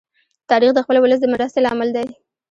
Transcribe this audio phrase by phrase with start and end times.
[0.49, 2.07] تاریخ د خپل ولس د مرستی لامل دی.